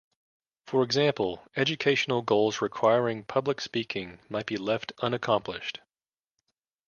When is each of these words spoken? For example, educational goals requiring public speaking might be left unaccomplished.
For 0.65 0.81
example, 0.81 1.45
educational 1.55 2.23
goals 2.23 2.59
requiring 2.59 3.23
public 3.23 3.61
speaking 3.61 4.17
might 4.29 4.47
be 4.47 4.57
left 4.57 4.91
unaccomplished. 4.99 5.79